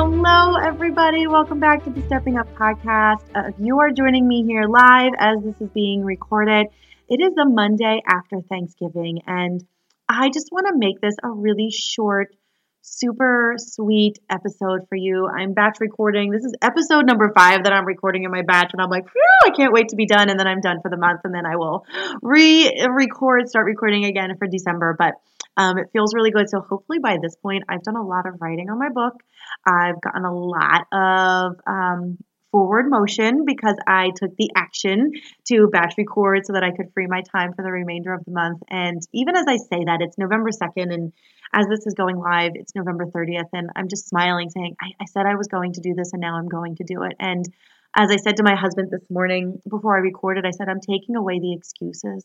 [0.00, 1.26] Hello, everybody.
[1.26, 3.24] Welcome back to the Stepping Up podcast.
[3.34, 6.68] Uh, if you are joining me here live as this is being recorded,
[7.08, 9.60] it is the Monday after Thanksgiving, and
[10.08, 12.28] I just want to make this a really short
[12.80, 15.26] super sweet episode for you.
[15.26, 16.30] I'm batch recording.
[16.30, 19.04] This is episode number five that I'm recording in my batch, and I'm like,
[19.44, 20.30] I can't wait to be done.
[20.30, 21.84] And then I'm done for the month, and then I will
[22.22, 24.94] re record, start recording again for December.
[24.96, 25.14] But
[25.58, 26.48] um, it feels really good.
[26.48, 29.14] So hopefully by this point, I've done a lot of writing on my book.
[29.66, 32.18] I've gotten a lot of um,
[32.52, 35.12] forward motion because I took the action
[35.48, 38.30] to batch record so that I could free my time for the remainder of the
[38.30, 38.62] month.
[38.70, 41.12] And even as I say that, it's November 2nd, and
[41.52, 45.06] as this is going live, it's November 30th, and I'm just smiling, saying, I, I
[45.06, 47.14] said I was going to do this, and now I'm going to do it.
[47.18, 47.44] And
[47.96, 51.16] as I said to my husband this morning before I recorded, I said, I'm taking
[51.16, 52.24] away the excuses.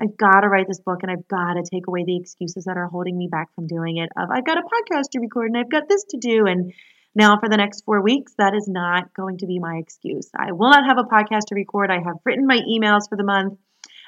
[0.00, 2.76] I've got to write this book and I've got to take away the excuses that
[2.76, 4.08] are holding me back from doing it.
[4.16, 6.46] Of I've got a podcast to record and I've got this to do.
[6.46, 6.72] And
[7.14, 10.30] now for the next four weeks, that is not going to be my excuse.
[10.34, 11.90] I will not have a podcast to record.
[11.90, 13.58] I have written my emails for the month.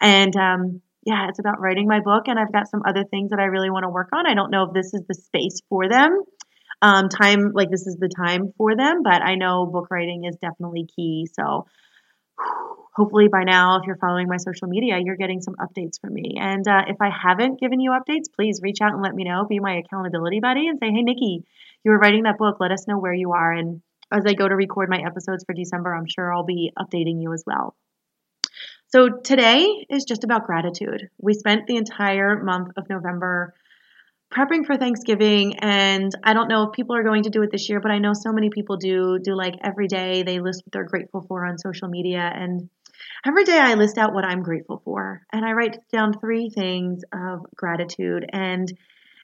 [0.00, 3.38] And um, yeah, it's about writing my book, and I've got some other things that
[3.38, 4.26] I really want to work on.
[4.26, 6.22] I don't know if this is the space for them.
[6.82, 10.36] Um, time like this is the time for them, but I know book writing is
[10.36, 11.28] definitely key.
[11.32, 11.66] So
[12.94, 16.36] hopefully by now, if you're following my social media, you're getting some updates from me.
[16.38, 19.44] And uh, if I haven't given you updates, please reach out and let me know.
[19.48, 21.44] Be my accountability buddy and say, hey, Nikki,
[21.82, 22.58] you were writing that book.
[22.60, 23.52] Let us know where you are.
[23.52, 23.82] And
[24.12, 27.32] as I go to record my episodes for December, I'm sure I'll be updating you
[27.32, 27.74] as well.
[28.88, 31.08] So today is just about gratitude.
[31.20, 33.54] We spent the entire month of November
[34.32, 37.68] prepping for Thanksgiving and I don't know if people are going to do it this
[37.68, 40.72] year, but I know so many people do do like every day they list what
[40.72, 42.68] they're grateful for on social media and
[43.26, 47.02] every day I list out what I'm grateful for and I write down three things
[47.12, 48.72] of gratitude and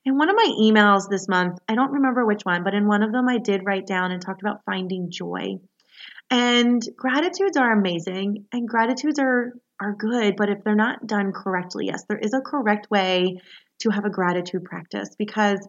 [0.05, 3.03] in one of my emails this month, I don't remember which one, but in one
[3.03, 5.59] of them I did write down and talked about finding joy.
[6.31, 11.87] And gratitudes are amazing and gratitudes are are good, but if they're not done correctly,
[11.87, 13.41] yes, there is a correct way
[13.81, 15.67] to have a gratitude practice because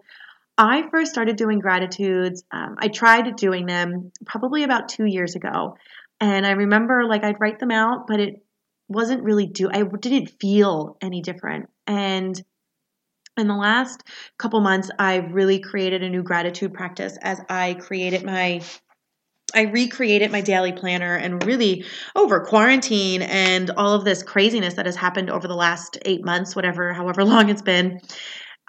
[0.58, 2.44] I first started doing gratitudes.
[2.52, 5.78] Um, I tried doing them probably about two years ago.
[6.22, 8.46] And I remember like I'd write them out, but it
[8.88, 11.70] wasn't really do I didn't feel any different.
[11.88, 12.42] And
[13.38, 14.04] in the last
[14.38, 18.62] couple months, I've really created a new gratitude practice as I created my
[19.54, 21.84] I recreated my daily planner and really
[22.16, 26.56] over quarantine and all of this craziness that has happened over the last eight months,
[26.56, 28.00] whatever, however long it's been.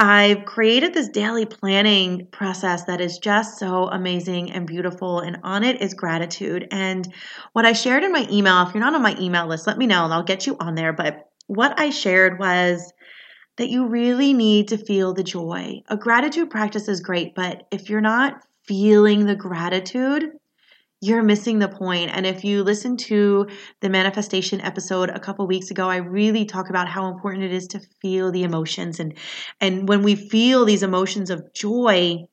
[0.03, 5.21] I've created this daily planning process that is just so amazing and beautiful.
[5.21, 6.67] And on it is gratitude.
[6.73, 7.07] And
[7.53, 9.87] what I shared in my email, if you're not on my email list, let me
[9.87, 10.93] know and I'll get you on there.
[10.93, 12.93] But what I shared was
[13.59, 15.83] that you really need to feel the joy.
[15.87, 20.33] A gratitude practice is great, but if you're not feeling the gratitude,
[21.03, 22.13] you're missing the point.
[22.15, 23.49] And if you listen to
[23.81, 27.67] the manifestation episode a couple weeks ago, I really talk about how important it is
[27.69, 29.01] to feel the emotions.
[29.01, 29.15] And,
[29.61, 32.25] and when we feel these emotions of joy,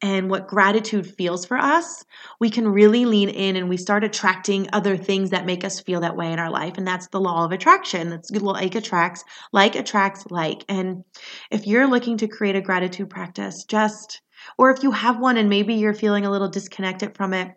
[0.00, 2.04] and what gratitude feels for us,
[2.38, 6.00] we can really lean in and we start attracting other things that make us feel
[6.00, 6.74] that way in our life.
[6.78, 8.08] And that's the law of attraction.
[8.10, 10.64] That's like attracts, like attracts like.
[10.68, 11.02] And
[11.50, 14.22] if you're looking to create a gratitude practice, just,
[14.56, 17.50] or if you have one and maybe you're feeling a little disconnected from it,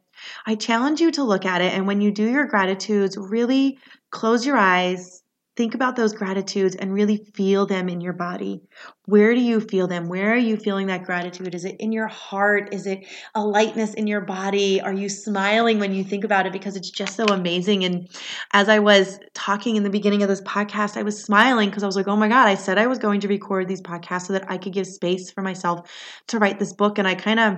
[0.46, 1.74] I challenge you to look at it.
[1.74, 3.80] And when you do your gratitudes, really
[4.12, 5.24] close your eyes,
[5.56, 8.62] think about those gratitudes, and really feel them in your body.
[9.12, 10.08] Where do you feel them?
[10.08, 11.54] Where are you feeling that gratitude?
[11.54, 12.74] Is it in your heart?
[12.74, 13.06] Is it
[13.36, 14.80] a lightness in your body?
[14.80, 17.84] Are you smiling when you think about it because it's just so amazing?
[17.84, 18.08] And
[18.54, 21.88] as I was talking in the beginning of this podcast, I was smiling because I
[21.88, 24.34] was like, oh my God, I said I was going to record these podcasts so
[24.34, 25.92] that I could give space for myself
[26.28, 26.98] to write this book.
[26.98, 27.58] And I kind of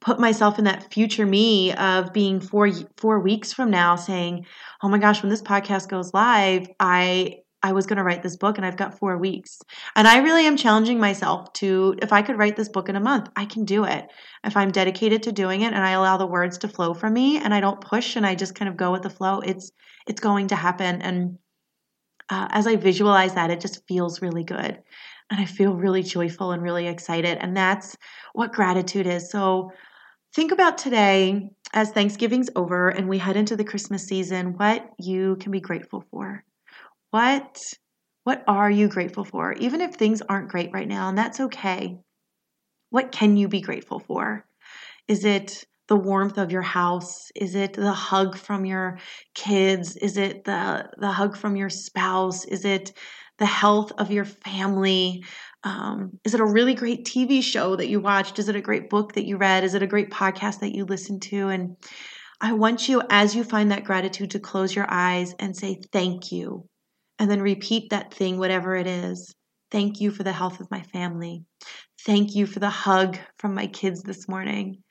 [0.00, 4.46] put myself in that future me of being four, four weeks from now saying,
[4.82, 8.36] oh my gosh, when this podcast goes live, I I was going to write this
[8.36, 9.58] book and I've got four weeks.
[9.96, 13.00] And I really am challenging myself to, if I could write this book in a
[13.00, 14.06] month, I can do it.
[14.44, 17.38] If I'm dedicated to doing it and I allow the words to flow from me
[17.38, 19.72] and I don't push and I just kind of go with the flow, it's,
[20.06, 21.00] it's going to happen.
[21.00, 21.38] And
[22.28, 24.82] uh, as I visualize that, it just feels really good.
[25.30, 27.38] And I feel really joyful and really excited.
[27.40, 27.96] And that's
[28.34, 29.30] what gratitude is.
[29.30, 29.70] So
[30.34, 35.36] think about today as Thanksgiving's over and we head into the Christmas season, what you
[35.36, 36.44] can be grateful for
[37.14, 37.62] what
[38.24, 39.52] what are you grateful for?
[39.52, 41.96] Even if things aren't great right now, and that's okay.
[42.90, 44.44] What can you be grateful for?
[45.06, 47.30] Is it the warmth of your house?
[47.36, 48.98] Is it the hug from your
[49.32, 49.94] kids?
[49.94, 52.46] Is it the the hug from your spouse?
[52.46, 52.90] Is it
[53.38, 55.24] the health of your family?
[55.62, 58.40] Um, is it a really great TV show that you watched?
[58.40, 59.62] Is it a great book that you read?
[59.62, 61.48] Is it a great podcast that you listened to?
[61.50, 61.76] And
[62.40, 66.32] I want you, as you find that gratitude, to close your eyes and say, Thank
[66.32, 66.68] you
[67.24, 69.34] and then repeat that thing, whatever it is.
[69.70, 71.42] Thank you for the health of my family.
[72.04, 74.82] Thank you for the hug from my kids this morning.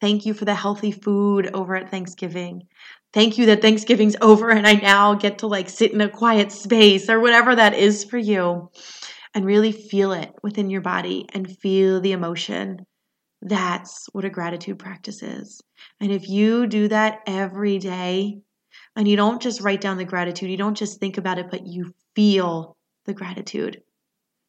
[0.00, 2.62] Thank you for the healthy food over at Thanksgiving.
[3.12, 6.52] Thank you that Thanksgiving's over and I now get to like sit in a quiet
[6.52, 8.70] space or whatever that is for you
[9.34, 12.86] and really feel it within your body and feel the emotion.
[13.42, 15.60] That's what a gratitude practice is.
[16.00, 18.42] And if you do that every day,
[18.96, 21.66] and you don't just write down the gratitude, you don't just think about it, but
[21.66, 22.76] you feel
[23.06, 23.82] the gratitude,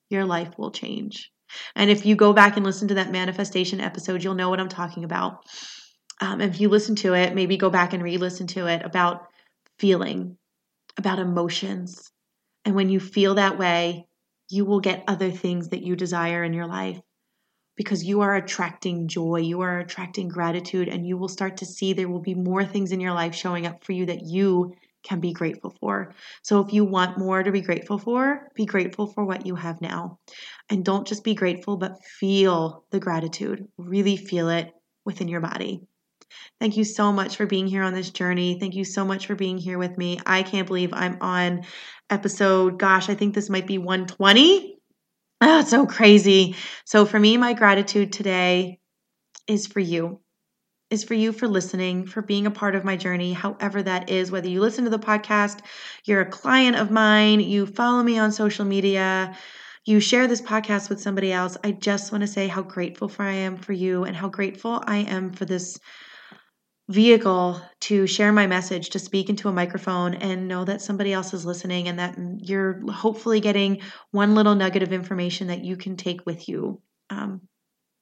[0.10, 1.32] your life will change.
[1.76, 4.70] And if you go back and listen to that manifestation episode, you'll know what I'm
[4.70, 5.46] talking about.
[6.20, 9.28] Um, if you listen to it, maybe go back and re listen to it about
[9.80, 10.38] feeling,
[10.98, 12.12] about emotions.
[12.64, 14.06] And when you feel that way,
[14.50, 17.00] you will get other things that you desire in your life
[17.81, 21.94] because you are attracting joy, you are attracting gratitude, and you will start to see
[21.94, 25.19] there will be more things in your life showing up for you that you can
[25.19, 26.13] be grateful for.
[26.44, 29.81] So if you want more to be grateful for, be grateful for what you have
[29.81, 30.19] now.
[30.69, 33.68] And don't just be grateful, but feel the gratitude.
[33.80, 34.72] Really feel it
[35.04, 35.81] within your body.
[36.60, 38.60] Thank you so much for being here on this journey.
[38.60, 40.19] Thank you so much for being here with me.
[40.24, 41.63] I can't believe I'm on
[42.12, 44.81] episode, gosh, I think this might be 120
[45.42, 46.56] Oh, it's so crazy.
[46.86, 48.80] So for me, my gratitude today
[49.48, 50.22] is for you.
[50.90, 54.32] Is for you for listening, for being a part of my journey, however that is.
[54.32, 55.60] Whether you listen to the podcast,
[56.06, 59.36] you're a client of mine, you follow me on social media,
[59.86, 61.58] you share this podcast with somebody else.
[61.64, 64.84] I just want to say how grateful for I am for you and how grateful
[64.88, 65.80] I am for this
[66.89, 71.33] vehicle to share my message, to speak into a microphone and know that somebody else
[71.33, 73.81] is listening and that you're hopefully getting
[74.12, 77.42] one little nugget of information that you can take with you um,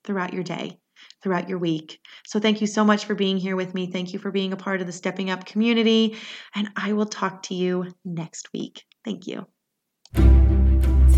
[0.03, 0.77] throughout your day,
[1.21, 1.99] throughout your week.
[2.25, 3.91] So, thank you so much for being here with me.
[3.91, 6.17] Thank you for being a part of the Stepping Up community.
[6.55, 8.83] And I will talk to you next week.
[9.05, 9.45] Thank you.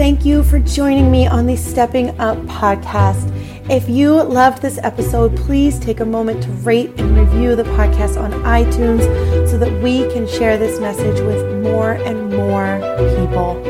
[0.02, 3.30] Thank you for joining me on the Stepping Up podcast.
[3.70, 8.20] If you loved this episode, please take a moment to rate and review the podcast
[8.20, 9.04] on iTunes
[9.48, 12.80] so that we can share this message with more and more
[13.16, 13.62] people.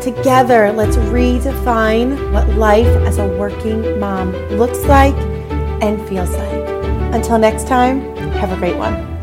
[0.00, 5.14] Together, let's redefine what life as a working mom looks like
[5.80, 6.68] and feels like.
[7.14, 8.00] Until next time,
[8.32, 9.15] have a great one.